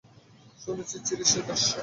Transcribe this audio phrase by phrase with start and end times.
[0.59, 1.79] শুনেছিস, ইরিশের বেশ্যা?